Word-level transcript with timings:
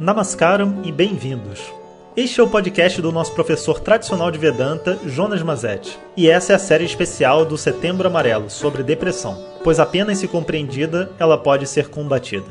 Namaskaram 0.00 0.76
e 0.84 0.92
bem-vindos. 0.92 1.74
Este 2.16 2.40
é 2.40 2.42
o 2.44 2.48
podcast 2.48 3.02
do 3.02 3.10
nosso 3.10 3.34
professor 3.34 3.80
tradicional 3.80 4.30
de 4.30 4.38
Vedanta, 4.38 4.96
Jonas 5.04 5.42
Mazetti. 5.42 5.98
E 6.16 6.30
essa 6.30 6.52
é 6.52 6.54
a 6.56 6.58
série 6.58 6.84
especial 6.84 7.44
do 7.44 7.58
Setembro 7.58 8.06
Amarelo 8.06 8.48
sobre 8.48 8.84
depressão, 8.84 9.36
pois 9.64 9.80
apenas 9.80 10.18
se 10.18 10.28
compreendida 10.28 11.10
ela 11.18 11.36
pode 11.36 11.66
ser 11.66 11.88
combatida. 11.88 12.46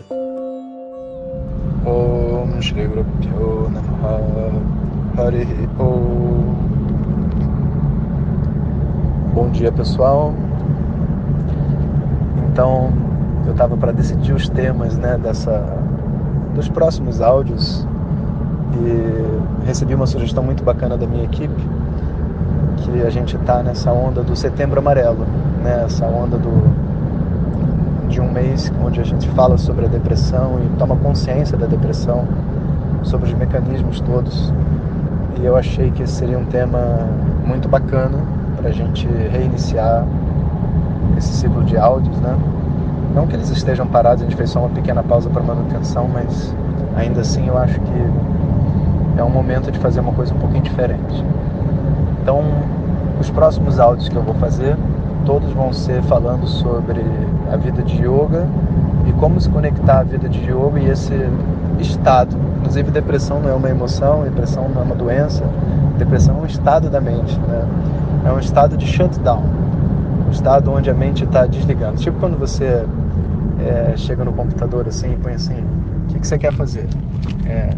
Bom 9.34 9.50
dia 9.52 9.72
pessoal. 9.72 10.34
Então 12.52 12.92
eu 13.46 13.54
estava 13.54 13.78
para 13.78 13.94
decidir 13.94 14.34
os 14.34 14.50
temas 14.50 14.98
né, 14.98 15.18
dessa, 15.18 15.82
dos 16.58 16.68
próximos 16.68 17.22
áudios 17.22 17.88
e 18.74 19.66
recebi 19.66 19.94
uma 19.94 20.08
sugestão 20.08 20.44
muito 20.44 20.64
bacana 20.64 20.98
da 20.98 21.06
minha 21.06 21.24
equipe 21.24 21.62
que 22.78 23.04
a 23.04 23.10
gente 23.12 23.36
está 23.36 23.62
nessa 23.62 23.92
onda 23.92 24.24
do 24.24 24.36
Setembro 24.36 24.80
Amarelo, 24.80 25.26
né, 25.64 25.84
essa 25.86 26.06
onda 26.06 26.36
do 26.38 26.98
de 28.10 28.20
um 28.22 28.32
mês 28.32 28.72
onde 28.84 29.00
a 29.00 29.04
gente 29.04 29.30
fala 29.30 29.58
sobre 29.58 29.86
a 29.86 29.88
depressão 29.88 30.60
e 30.66 30.78
toma 30.80 30.96
consciência 30.96 31.56
da 31.58 31.68
depressão, 31.68 32.26
sobre 33.04 33.28
os 33.28 33.34
mecanismos 33.34 34.00
todos. 34.00 34.52
E 35.40 35.46
eu 35.46 35.56
achei 35.56 35.92
que 35.92 36.02
esse 36.02 36.14
seria 36.14 36.40
um 36.40 36.46
tema 36.46 36.80
muito 37.46 37.68
bacana 37.68 38.18
para 38.56 38.70
a 38.70 38.72
gente 38.72 39.06
reiniciar 39.08 40.08
esse 41.18 41.34
ciclo 41.34 41.64
de 41.66 41.78
áudios, 41.78 42.18
né? 42.20 42.36
Não 43.18 43.26
que 43.26 43.36
eles 43.36 43.50
estejam 43.50 43.88
parados, 43.88 44.22
a 44.22 44.26
gente 44.26 44.36
fez 44.36 44.52
só 44.52 44.60
uma 44.60 44.70
pequena 44.70 45.02
pausa 45.02 45.28
para 45.28 45.42
manutenção, 45.42 46.08
mas 46.08 46.54
ainda 46.96 47.22
assim 47.22 47.48
eu 47.48 47.58
acho 47.58 47.80
que 47.80 49.18
é 49.18 49.24
um 49.24 49.30
momento 49.32 49.72
de 49.72 49.80
fazer 49.80 50.02
uma 50.02 50.14
coisa 50.14 50.36
um 50.36 50.38
pouquinho 50.38 50.62
diferente. 50.62 51.26
Então, 52.22 52.44
os 53.20 53.28
próximos 53.32 53.80
áudios 53.80 54.08
que 54.08 54.16
eu 54.16 54.22
vou 54.22 54.36
fazer, 54.36 54.78
todos 55.26 55.52
vão 55.54 55.74
ser 55.74 56.04
falando 56.04 56.46
sobre 56.46 57.04
a 57.52 57.58
vida 57.58 57.82
de 57.82 57.96
yoga 58.04 58.46
e 59.08 59.12
como 59.14 59.42
se 59.42 59.50
conectar 59.50 60.02
à 60.02 60.04
vida 60.04 60.30
de 60.30 60.40
yoga 60.44 60.80
e 60.80 60.88
esse 60.88 61.16
estado. 61.80 62.38
Inclusive, 62.60 62.92
depressão 62.92 63.40
não 63.40 63.50
é 63.50 63.54
uma 63.56 63.70
emoção, 63.72 64.26
depressão 64.26 64.70
não 64.70 64.82
é 64.84 64.86
uma 64.86 64.96
doença, 64.96 65.44
depressão 65.98 66.38
é 66.38 66.42
um 66.42 66.46
estado 66.46 66.88
da 66.88 67.02
mente, 67.02 67.36
né? 67.48 67.68
É 68.28 68.32
um 68.32 68.38
estado 68.38 68.78
de 68.78 68.86
shutdown, 68.86 69.42
um 70.28 70.30
estado 70.30 70.72
onde 70.72 70.88
a 70.88 70.94
mente 70.94 71.24
está 71.24 71.48
desligando. 71.48 71.98
Tipo 71.98 72.20
quando 72.20 72.38
você 72.38 72.86
é, 73.60 73.98
chega 73.98 74.24
no 74.24 74.34
computador 74.34 74.88
assim 74.88 75.14
e 75.14 75.18
põe 75.18 75.34
assim, 75.34 75.56
o 75.56 76.14
que, 76.14 76.20
que 76.20 76.28
você 76.28 76.38
quer 76.38 76.54
fazer? 76.54 76.86
É, 77.46 77.70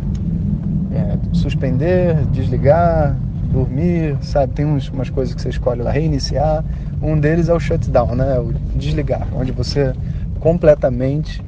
é, 0.96 1.18
suspender, 1.34 2.16
desligar, 2.32 3.16
dormir, 3.52 4.18
sabe? 4.22 4.54
Tem 4.54 4.66
uns, 4.66 4.90
umas 4.90 5.10
coisas 5.10 5.34
que 5.34 5.42
você 5.42 5.50
escolhe 5.50 5.82
lá, 5.82 5.92
reiniciar. 5.92 6.64
Um 7.02 7.20
deles 7.20 7.50
é 7.50 7.54
o 7.54 7.60
shutdown, 7.60 8.16
né? 8.16 8.40
O 8.40 8.54
desligar, 8.78 9.28
onde 9.34 9.52
você 9.52 9.94
completamente 10.40 11.44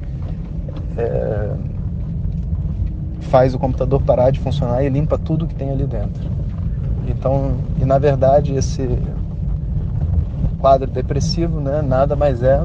é, 0.96 1.50
faz 3.22 3.54
o 3.54 3.58
computador 3.58 4.00
parar 4.02 4.30
de 4.30 4.40
funcionar 4.40 4.82
e 4.82 4.88
limpa 4.88 5.18
tudo 5.18 5.46
que 5.46 5.54
tem 5.54 5.70
ali 5.70 5.86
dentro. 5.86 6.30
Então, 7.08 7.54
e 7.80 7.84
na 7.84 7.98
verdade 7.98 8.54
esse 8.54 8.88
quadro 10.60 10.88
depressivo, 10.90 11.60
né, 11.60 11.82
nada 11.82 12.14
mais 12.14 12.42
é 12.42 12.62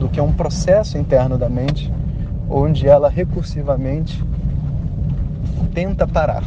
do 0.00 0.08
que 0.08 0.20
um 0.20 0.32
processo 0.32 0.96
interno 0.96 1.36
da 1.36 1.48
mente 1.48 1.92
onde 2.48 2.88
ela 2.88 3.08
recursivamente 3.08 4.24
tenta 5.74 6.08
parar. 6.08 6.42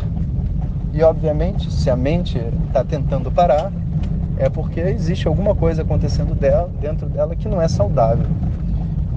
E 0.92 1.02
obviamente, 1.04 1.72
se 1.72 1.90
a 1.90 1.96
mente 1.96 2.42
está 2.68 2.84
tentando 2.84 3.32
parar, 3.32 3.72
é 4.38 4.50
porque 4.50 4.80
existe 4.80 5.28
alguma 5.28 5.56
coisa 5.56 5.84
acontecendo 5.84 6.36
dela, 6.36 6.70
dentro 6.82 7.08
dela 7.08 7.36
que 7.36 7.48
não 7.48 7.62
é 7.62 7.68
saudável. 7.68 8.26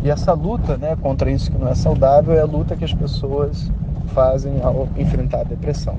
E 0.05 0.11
essa 0.11 0.33
luta 0.35 0.77
né, 0.77 0.95
contra 1.01 1.31
isso 1.31 1.51
que 1.51 1.59
não 1.59 1.69
é 1.69 1.75
saudável 1.75 2.35
é 2.35 2.41
a 2.41 2.45
luta 2.45 2.77
que 2.77 2.85
as 2.85 2.93
pessoas 2.93 3.73
fazem 4.15 4.61
ao 4.63 4.87
enfrentar 4.97 5.41
a 5.41 5.45
depressão. 5.45 5.97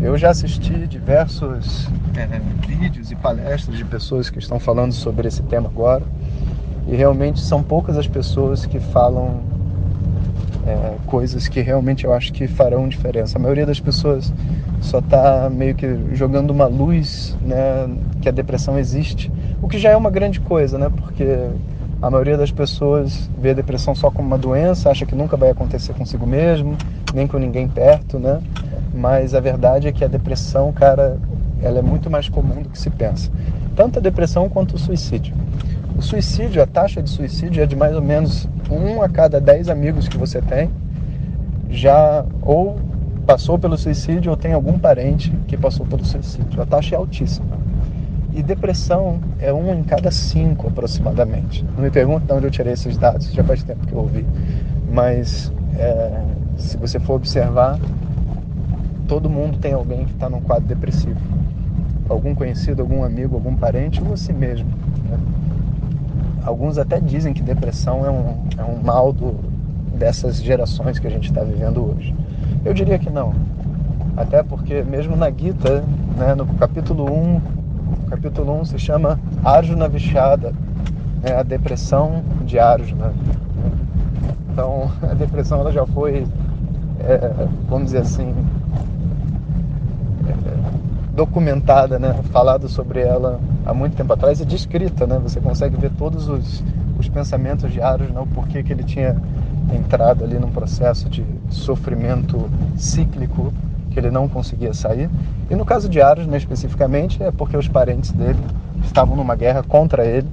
Eu 0.00 0.18
já 0.18 0.30
assisti 0.30 0.86
diversos 0.86 1.88
é, 2.16 2.40
vídeos 2.66 3.10
e 3.10 3.14
palestras 3.16 3.78
de 3.78 3.84
pessoas 3.84 4.28
que 4.28 4.38
estão 4.38 4.58
falando 4.58 4.92
sobre 4.92 5.28
esse 5.28 5.42
tema 5.44 5.68
agora 5.68 6.02
e 6.86 6.94
realmente 6.94 7.40
são 7.40 7.62
poucas 7.62 7.96
as 7.96 8.06
pessoas 8.06 8.64
que 8.64 8.78
falam 8.78 9.40
é, 10.66 10.96
coisas 11.06 11.48
que 11.48 11.60
realmente 11.60 12.04
eu 12.04 12.12
acho 12.12 12.32
que 12.32 12.46
farão 12.46 12.88
diferença. 12.88 13.38
A 13.38 13.40
maioria 13.40 13.66
das 13.66 13.80
pessoas 13.80 14.32
só 14.80 14.98
está 14.98 15.48
meio 15.50 15.74
que 15.74 15.86
jogando 16.12 16.50
uma 16.50 16.66
luz, 16.66 17.36
né, 17.42 17.88
que 18.20 18.28
a 18.28 18.32
depressão 18.32 18.78
existe, 18.78 19.30
o 19.60 19.68
que 19.68 19.78
já 19.78 19.90
é 19.90 19.96
uma 19.96 20.10
grande 20.10 20.40
coisa, 20.40 20.78
né, 20.78 20.90
porque 20.94 21.48
a 22.00 22.10
maioria 22.10 22.36
das 22.36 22.50
pessoas 22.50 23.30
vê 23.40 23.50
a 23.50 23.54
depressão 23.54 23.94
só 23.94 24.10
como 24.10 24.28
uma 24.28 24.38
doença, 24.38 24.90
acha 24.90 25.06
que 25.06 25.14
nunca 25.14 25.36
vai 25.36 25.50
acontecer 25.50 25.94
consigo 25.94 26.26
mesmo, 26.26 26.76
nem 27.14 27.26
com 27.26 27.38
ninguém 27.38 27.66
perto, 27.66 28.18
né? 28.18 28.40
Mas 28.92 29.34
a 29.34 29.40
verdade 29.40 29.88
é 29.88 29.92
que 29.92 30.04
a 30.04 30.08
depressão, 30.08 30.72
cara, 30.72 31.16
ela 31.62 31.78
é 31.78 31.82
muito 31.82 32.10
mais 32.10 32.28
comum 32.28 32.62
do 32.62 32.68
que 32.68 32.78
se 32.78 32.90
pensa. 32.90 33.30
Tanto 33.74 33.98
a 33.98 34.02
depressão 34.02 34.48
quanto 34.48 34.74
o 34.74 34.78
suicídio. 34.78 35.34
O 35.96 36.02
suicídio, 36.02 36.62
a 36.62 36.66
taxa 36.66 37.02
de 37.02 37.08
suicídio 37.08 37.62
é 37.62 37.66
de 37.66 37.74
mais 37.74 37.96
ou 37.96 38.02
menos 38.02 38.46
um 38.70 39.02
a 39.02 39.08
cada 39.08 39.40
dez 39.40 39.68
amigos 39.68 40.06
que 40.06 40.18
você 40.18 40.42
tem 40.42 40.70
já 41.70 42.24
ou 42.42 42.78
passou 43.26 43.58
pelo 43.58 43.78
suicídio 43.78 44.30
ou 44.30 44.36
tem 44.36 44.52
algum 44.52 44.78
parente 44.78 45.32
que 45.48 45.56
passou 45.56 45.86
pelo 45.86 46.04
suicídio. 46.04 46.60
A 46.60 46.66
taxa 46.66 46.94
é 46.94 46.98
altíssima. 46.98 47.56
E 48.34 48.42
depressão 48.42 49.18
é 49.40 49.50
um 49.52 49.74
em 49.74 49.82
cada 49.82 50.10
cinco 50.10 50.68
aproximadamente. 50.68 51.64
Não 51.74 51.82
me 51.82 51.90
pergunte 51.90 52.26
de 52.26 52.32
onde 52.32 52.46
eu 52.46 52.50
tirei 52.50 52.74
esses 52.74 52.98
dados, 52.98 53.32
já 53.32 53.42
faz 53.42 53.62
tempo 53.62 53.86
que 53.86 53.94
eu 53.94 54.00
ouvi. 54.00 54.26
Mas 54.92 55.50
é, 55.78 56.22
se 56.58 56.76
você 56.76 57.00
for 57.00 57.14
observar, 57.14 57.78
todo 59.08 59.30
mundo 59.30 59.56
tem 59.58 59.72
alguém 59.72 60.04
que 60.04 60.12
está 60.12 60.28
num 60.28 60.42
quadro 60.42 60.66
depressivo. 60.66 61.18
Algum 62.06 62.34
conhecido, 62.34 62.82
algum 62.82 63.02
amigo, 63.02 63.34
algum 63.34 63.56
parente 63.56 64.00
ou 64.02 64.08
você 64.08 64.32
mesmo. 64.32 64.68
Alguns 66.46 66.78
até 66.78 67.00
dizem 67.00 67.34
que 67.34 67.42
depressão 67.42 68.06
é 68.06 68.10
um, 68.10 68.36
é 68.56 68.62
um 68.62 68.80
mal 68.80 69.12
do, 69.12 69.34
dessas 69.98 70.40
gerações 70.40 70.96
que 70.96 71.06
a 71.08 71.10
gente 71.10 71.28
está 71.28 71.42
vivendo 71.42 71.84
hoje. 71.84 72.14
Eu 72.64 72.72
diria 72.72 73.00
que 73.00 73.10
não. 73.10 73.34
Até 74.16 74.44
porque 74.44 74.84
mesmo 74.84 75.16
na 75.16 75.28
Gita, 75.28 75.82
né, 76.16 76.36
no 76.36 76.46
capítulo 76.46 77.12
1, 77.12 77.40
capítulo 78.10 78.60
1 78.60 78.64
se 78.66 78.78
chama 78.78 79.18
Arjuna 79.44 79.88
Vishada, 79.88 80.52
né, 81.20 81.34
a 81.36 81.42
depressão 81.42 82.22
de 82.44 82.60
Arjuna. 82.60 83.12
Então 84.52 84.88
a 85.02 85.14
depressão 85.14 85.58
ela 85.58 85.72
já 85.72 85.84
foi, 85.84 86.28
é, 87.00 87.48
vamos 87.68 87.86
dizer 87.86 88.02
assim, 88.02 88.32
documentada, 91.16 91.98
né? 91.98 92.14
falado 92.30 92.68
sobre 92.68 93.00
ela 93.00 93.40
há 93.64 93.72
muito 93.72 93.96
tempo 93.96 94.12
atrás 94.12 94.38
e 94.40 94.44
descrita. 94.44 95.06
Né? 95.06 95.18
Você 95.22 95.40
consegue 95.40 95.76
ver 95.76 95.90
todos 95.92 96.28
os, 96.28 96.62
os 96.98 97.08
pensamentos 97.08 97.72
diários, 97.72 98.10
né? 98.10 98.20
o 98.20 98.26
porquê 98.26 98.62
que 98.62 98.72
ele 98.72 98.84
tinha 98.84 99.16
entrado 99.74 100.22
ali 100.22 100.38
num 100.38 100.50
processo 100.50 101.08
de 101.08 101.24
sofrimento 101.48 102.48
cíclico 102.76 103.52
que 103.90 103.98
ele 103.98 104.10
não 104.10 104.28
conseguia 104.28 104.74
sair. 104.74 105.08
E 105.50 105.54
no 105.54 105.64
caso 105.64 105.88
de 105.88 106.02
Aros, 106.02 106.26
né, 106.26 106.36
especificamente, 106.36 107.22
é 107.22 107.30
porque 107.30 107.56
os 107.56 107.66
parentes 107.66 108.12
dele 108.12 108.38
estavam 108.84 109.16
numa 109.16 109.34
guerra 109.34 109.62
contra 109.62 110.04
ele 110.04 110.28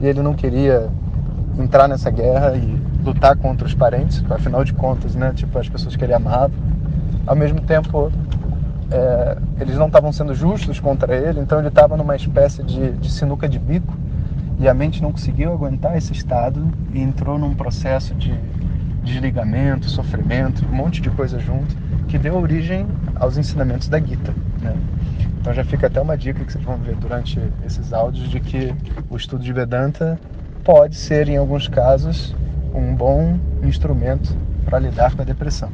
e 0.00 0.06
ele 0.06 0.20
não 0.20 0.34
queria 0.34 0.88
entrar 1.58 1.88
nessa 1.88 2.10
guerra 2.10 2.54
e 2.54 2.78
lutar 3.02 3.34
contra 3.36 3.66
os 3.66 3.72
parentes, 3.72 4.22
afinal 4.28 4.62
de 4.62 4.74
contas, 4.74 5.14
né, 5.14 5.32
tipo 5.34 5.58
as 5.58 5.66
pessoas 5.66 5.96
que 5.96 6.04
ele 6.04 6.12
amava. 6.12 6.52
Ao 7.26 7.34
mesmo 7.34 7.60
tempo, 7.62 8.12
é, 8.90 9.36
eles 9.60 9.76
não 9.76 9.86
estavam 9.86 10.12
sendo 10.12 10.34
justos 10.34 10.78
contra 10.78 11.14
ele, 11.14 11.40
então 11.40 11.58
ele 11.58 11.68
estava 11.68 11.96
numa 11.96 12.14
espécie 12.14 12.62
de, 12.62 12.92
de 12.92 13.10
sinuca 13.10 13.48
de 13.48 13.58
bico 13.58 13.94
e 14.58 14.68
a 14.68 14.74
mente 14.74 15.02
não 15.02 15.12
conseguiu 15.12 15.52
aguentar 15.52 15.96
esse 15.96 16.12
estado 16.12 16.66
e 16.92 17.00
entrou 17.00 17.38
num 17.38 17.54
processo 17.54 18.14
de 18.14 18.34
desligamento, 19.02 19.88
sofrimento, 19.88 20.64
um 20.66 20.74
monte 20.74 21.00
de 21.00 21.10
coisa 21.10 21.38
junto, 21.38 21.76
que 22.08 22.18
deu 22.18 22.36
origem 22.36 22.86
aos 23.16 23.36
ensinamentos 23.36 23.88
da 23.88 24.00
Gita. 24.00 24.34
Né? 24.60 24.74
Então 25.40 25.52
já 25.52 25.64
fica 25.64 25.86
até 25.86 26.00
uma 26.00 26.16
dica 26.16 26.44
que 26.44 26.52
vocês 26.52 26.64
vão 26.64 26.76
ver 26.76 26.96
durante 26.96 27.40
esses 27.64 27.92
áudios 27.92 28.28
de 28.28 28.40
que 28.40 28.74
o 29.08 29.16
estudo 29.16 29.44
de 29.44 29.52
Vedanta 29.52 30.18
pode 30.64 30.96
ser, 30.96 31.28
em 31.28 31.36
alguns 31.36 31.68
casos, 31.68 32.34
um 32.74 32.94
bom 32.94 33.38
instrumento 33.62 34.36
para 34.64 34.78
lidar 34.78 35.14
com 35.14 35.22
a 35.22 35.24
depressão. 35.24 35.70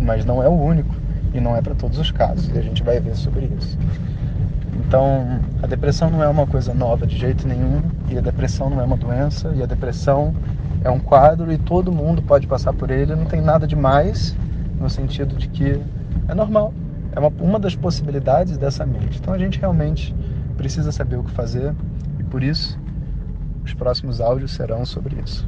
Mas 0.00 0.24
não 0.24 0.42
é 0.42 0.48
o 0.48 0.52
único 0.52 0.92
e 1.36 1.40
não 1.40 1.56
é 1.56 1.62
para 1.62 1.74
todos 1.74 1.98
os 1.98 2.10
casos, 2.10 2.48
e 2.48 2.58
a 2.58 2.62
gente 2.62 2.82
vai 2.82 3.00
ver 3.00 3.16
sobre 3.16 3.50
isso. 3.58 3.78
Então, 4.74 5.40
a 5.62 5.66
depressão 5.66 6.10
não 6.10 6.22
é 6.22 6.28
uma 6.28 6.46
coisa 6.46 6.72
nova 6.72 7.06
de 7.06 7.16
jeito 7.16 7.46
nenhum, 7.46 7.82
e 8.08 8.18
a 8.18 8.20
depressão 8.20 8.70
não 8.70 8.80
é 8.80 8.84
uma 8.84 8.96
doença, 8.96 9.52
e 9.56 9.62
a 9.62 9.66
depressão 9.66 10.34
é 10.84 10.90
um 10.90 11.00
quadro 11.00 11.52
e 11.52 11.58
todo 11.58 11.90
mundo 11.90 12.22
pode 12.22 12.46
passar 12.46 12.72
por 12.72 12.90
ele, 12.90 13.14
não 13.16 13.24
tem 13.24 13.40
nada 13.40 13.66
de 13.66 13.74
mais, 13.74 14.36
no 14.80 14.88
sentido 14.88 15.34
de 15.36 15.48
que 15.48 15.80
é 16.28 16.34
normal, 16.34 16.72
é 17.12 17.18
uma, 17.18 17.32
uma 17.40 17.58
das 17.58 17.74
possibilidades 17.74 18.56
dessa 18.56 18.86
mente. 18.86 19.18
Então 19.18 19.34
a 19.34 19.38
gente 19.38 19.58
realmente 19.58 20.14
precisa 20.56 20.92
saber 20.92 21.16
o 21.16 21.24
que 21.24 21.30
fazer 21.32 21.74
e 22.18 22.22
por 22.22 22.42
isso 22.42 22.78
os 23.64 23.74
próximos 23.74 24.20
áudios 24.20 24.52
serão 24.52 24.84
sobre 24.84 25.16
isso. 25.24 25.46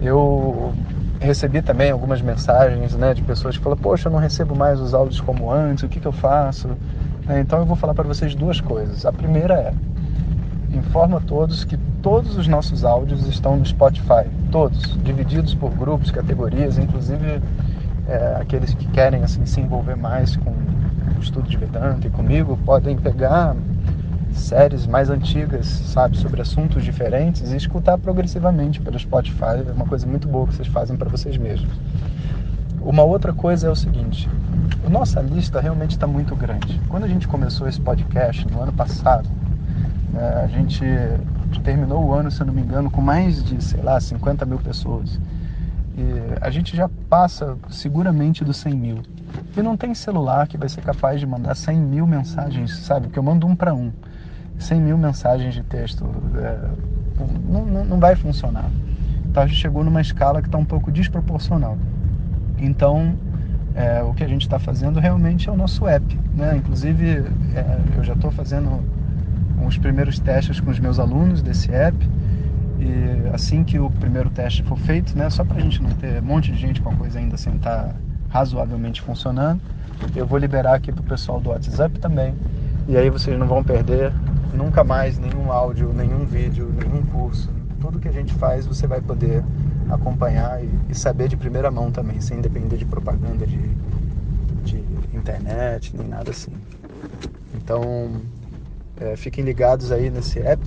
Eu 0.00 0.72
recebi 1.22 1.62
também 1.62 1.90
algumas 1.90 2.20
mensagens 2.20 2.94
né, 2.94 3.14
de 3.14 3.22
pessoas 3.22 3.56
que 3.56 3.62
falam: 3.62 3.78
Poxa, 3.78 4.08
eu 4.08 4.12
não 4.12 4.18
recebo 4.18 4.54
mais 4.54 4.80
os 4.80 4.92
áudios 4.92 5.20
como 5.20 5.50
antes, 5.50 5.84
o 5.84 5.88
que, 5.88 6.00
que 6.00 6.06
eu 6.06 6.12
faço? 6.12 6.70
É, 7.28 7.40
então 7.40 7.60
eu 7.60 7.66
vou 7.66 7.76
falar 7.76 7.94
para 7.94 8.06
vocês 8.06 8.34
duas 8.34 8.60
coisas. 8.60 9.06
A 9.06 9.12
primeira 9.12 9.54
é: 9.54 9.72
informa 10.76 11.18
a 11.18 11.20
todos 11.20 11.64
que 11.64 11.76
todos 12.02 12.36
os 12.36 12.48
nossos 12.48 12.84
áudios 12.84 13.26
estão 13.26 13.56
no 13.56 13.64
Spotify, 13.64 14.28
todos, 14.50 14.98
divididos 15.02 15.54
por 15.54 15.70
grupos, 15.70 16.10
categorias, 16.10 16.78
inclusive 16.78 17.40
é, 18.08 18.38
aqueles 18.40 18.74
que 18.74 18.86
querem 18.88 19.22
assim 19.22 19.46
se 19.46 19.60
envolver 19.60 19.96
mais 19.96 20.36
com 20.36 20.50
o 20.50 21.20
estudo 21.20 21.48
de 21.48 21.56
Vedanta 21.56 22.06
e 22.06 22.10
comigo 22.10 22.58
podem 22.64 22.96
pegar 22.96 23.54
séries 24.32 24.86
mais 24.86 25.10
antigas, 25.10 25.66
sabe, 25.66 26.16
sobre 26.16 26.40
assuntos 26.40 26.84
diferentes 26.84 27.52
e 27.52 27.56
escutar 27.56 27.98
progressivamente 27.98 28.80
pelo 28.80 28.98
Spotify. 28.98 29.64
É 29.66 29.72
uma 29.72 29.86
coisa 29.86 30.06
muito 30.06 30.28
boa 30.28 30.46
que 30.46 30.54
vocês 30.54 30.68
fazem 30.68 30.96
para 30.96 31.08
vocês 31.08 31.36
mesmos. 31.36 31.70
Uma 32.80 33.02
outra 33.02 33.32
coisa 33.32 33.68
é 33.68 33.70
o 33.70 33.76
seguinte: 33.76 34.28
nossa 34.90 35.20
lista 35.20 35.60
realmente 35.60 35.92
está 35.92 36.06
muito 36.06 36.34
grande. 36.34 36.80
Quando 36.88 37.04
a 37.04 37.08
gente 37.08 37.28
começou 37.28 37.68
esse 37.68 37.80
podcast 37.80 38.46
no 38.50 38.60
ano 38.60 38.72
passado, 38.72 39.28
né, 40.12 40.42
a 40.44 40.46
gente 40.46 40.84
terminou 41.62 42.04
o 42.04 42.12
ano, 42.12 42.30
se 42.30 42.40
eu 42.40 42.46
não 42.46 42.52
me 42.52 42.60
engano, 42.60 42.90
com 42.90 43.00
mais 43.00 43.42
de, 43.42 43.62
sei 43.62 43.80
lá, 43.82 44.00
50 44.00 44.44
mil 44.44 44.58
pessoas. 44.58 45.18
E 45.96 46.04
a 46.40 46.50
gente 46.50 46.76
já 46.76 46.88
passa 47.08 47.56
seguramente 47.70 48.44
dos 48.44 48.56
100 48.56 48.74
mil. 48.74 49.02
E 49.56 49.62
não 49.62 49.76
tem 49.76 49.94
celular 49.94 50.46
que 50.48 50.56
vai 50.56 50.68
ser 50.68 50.80
capaz 50.82 51.20
de 51.20 51.26
mandar 51.26 51.54
100 51.54 51.78
mil 51.78 52.06
mensagens, 52.06 52.78
sabe? 52.78 53.08
Que 53.08 53.18
eu 53.18 53.22
mando 53.22 53.46
um 53.46 53.54
para 53.54 53.74
um. 53.74 53.92
100 54.62 54.80
mil 54.80 54.98
mensagens 54.98 55.54
de 55.54 55.62
texto 55.62 56.04
é, 56.36 56.58
não, 57.48 57.64
não, 57.64 57.84
não 57.84 58.00
vai 58.00 58.16
funcionar. 58.16 58.70
Então 59.26 59.42
a 59.42 59.46
gente 59.46 59.58
chegou 59.58 59.82
numa 59.84 60.00
escala 60.00 60.40
que 60.40 60.48
está 60.48 60.58
um 60.58 60.64
pouco 60.64 60.90
desproporcional. 60.90 61.76
Então 62.58 63.14
é, 63.74 64.02
o 64.02 64.12
que 64.12 64.22
a 64.22 64.28
gente 64.28 64.42
está 64.42 64.58
fazendo 64.58 65.00
realmente 65.00 65.48
é 65.48 65.52
o 65.52 65.56
nosso 65.56 65.86
app. 65.86 66.18
Né? 66.34 66.56
Inclusive 66.56 67.24
é, 67.54 67.78
eu 67.96 68.04
já 68.04 68.12
estou 68.12 68.30
fazendo 68.30 68.80
os 69.66 69.78
primeiros 69.78 70.18
testes 70.18 70.60
com 70.60 70.70
os 70.70 70.78
meus 70.78 70.98
alunos 70.98 71.42
desse 71.42 71.72
app. 71.72 71.96
E 72.78 73.28
assim 73.32 73.62
que 73.62 73.78
o 73.78 73.88
primeiro 73.90 74.28
teste 74.30 74.62
for 74.64 74.76
feito, 74.76 75.16
né, 75.16 75.30
só 75.30 75.44
para 75.44 75.56
a 75.56 75.60
gente 75.60 75.80
não 75.80 75.90
ter 75.90 76.20
um 76.20 76.26
monte 76.26 76.50
de 76.50 76.58
gente 76.58 76.82
com 76.82 76.90
a 76.90 76.94
coisa 76.94 77.18
ainda 77.18 77.36
sem 77.36 77.54
estar 77.54 77.84
tá 77.84 77.94
razoavelmente 78.28 79.00
funcionando, 79.00 79.60
eu 80.16 80.26
vou 80.26 80.38
liberar 80.38 80.74
aqui 80.74 80.90
para 80.90 81.00
o 81.00 81.04
pessoal 81.04 81.40
do 81.40 81.50
WhatsApp 81.50 81.98
também. 82.00 82.34
E 82.88 82.96
aí 82.96 83.08
vocês 83.08 83.38
não 83.38 83.46
vão 83.46 83.62
perder 83.62 84.12
nunca 84.52 84.84
mais 84.84 85.18
nenhum 85.18 85.50
áudio, 85.50 85.92
nenhum 85.92 86.24
vídeo, 86.24 86.72
nenhum 86.72 87.02
curso. 87.06 87.50
Tudo 87.80 87.98
que 87.98 88.08
a 88.08 88.12
gente 88.12 88.32
faz 88.34 88.66
você 88.66 88.86
vai 88.86 89.00
poder 89.00 89.42
acompanhar 89.90 90.60
e, 90.88 90.94
saber 90.94 91.28
de 91.28 91.36
primeira 91.36 91.70
mão 91.70 91.90
também, 91.90 92.20
sem 92.20 92.40
depender 92.40 92.76
de 92.76 92.84
propaganda 92.84 93.46
de, 93.46 93.58
de 94.64 94.84
internet, 95.12 95.96
nem 95.96 96.06
nada 96.06 96.30
assim. 96.30 96.52
Então, 97.54 98.10
é, 99.00 99.16
fiquem 99.16 99.44
ligados 99.44 99.90
aí 99.90 100.10
nesse 100.10 100.38
app 100.38 100.62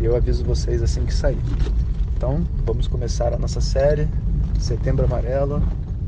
e 0.00 0.04
eu 0.04 0.16
aviso 0.16 0.44
vocês 0.44 0.82
assim 0.82 1.04
que 1.04 1.12
sair. 1.12 1.38
Então, 2.16 2.44
vamos 2.64 2.88
começar 2.88 3.32
a 3.34 3.38
nossa 3.38 3.60
série 3.60 4.08
Setembro 4.58 5.04
Amarelo 5.04 5.62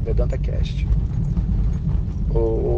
Vedanta 0.05 0.39
Cast. 0.39 0.87
Om 2.35 2.72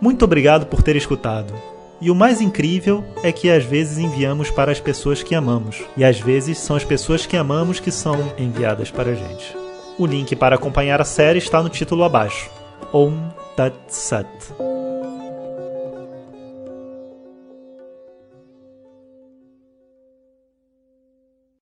Muito 0.00 0.24
obrigado 0.24 0.66
por 0.66 0.82
ter 0.82 0.96
escutado. 0.96 1.52
E 2.00 2.10
o 2.10 2.14
mais 2.14 2.40
incrível 2.40 3.04
é 3.22 3.30
que 3.30 3.50
às 3.50 3.64
vezes 3.64 3.98
enviamos 3.98 4.50
para 4.50 4.72
as 4.72 4.80
pessoas 4.80 5.22
que 5.22 5.34
amamos, 5.34 5.82
e 5.96 6.02
às 6.02 6.18
vezes 6.18 6.56
são 6.58 6.74
as 6.74 6.84
pessoas 6.84 7.26
que 7.26 7.36
amamos 7.36 7.78
que 7.78 7.90
são 7.90 8.16
enviadas 8.38 8.90
para 8.90 9.10
a 9.10 9.14
gente. 9.14 9.54
O 9.98 10.06
link 10.06 10.34
para 10.34 10.56
acompanhar 10.56 11.00
a 11.00 11.04
série 11.04 11.38
está 11.38 11.62
no 11.62 11.68
título 11.68 12.04
abaixo. 12.04 12.50
Om 12.90 13.18
Tat 13.54 13.74
Sat. 13.88 14.26